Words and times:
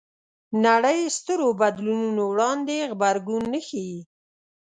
نړۍ 0.65 0.99
سترو 1.17 1.47
بدلونونو 1.61 2.21
وړاندې 2.31 2.75
غبرګون 2.91 3.43
نه 3.53 3.59
ښيي 3.67 3.99